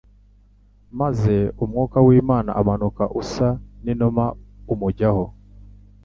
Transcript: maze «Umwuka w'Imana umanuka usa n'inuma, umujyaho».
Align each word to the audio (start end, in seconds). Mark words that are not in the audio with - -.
maze 0.99 1.35
«Umwuka 1.63 1.97
w'Imana 2.05 2.51
umanuka 2.61 3.03
usa 3.21 3.47
n'inuma, 3.83 4.25
umujyaho». 4.73 5.23